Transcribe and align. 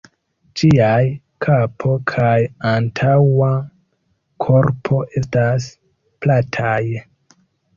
Ĝiaj 0.59 1.01
kapo 1.45 1.91
kaj 2.13 2.33
antaŭa 2.71 3.51
korpo 4.47 5.03
estas 5.23 5.69
plataj. 6.25 6.83